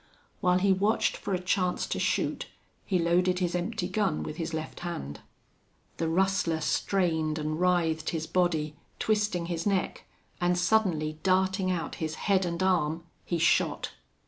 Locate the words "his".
3.37-3.53, 4.37-4.51, 8.09-8.25, 9.45-9.67, 12.01-12.15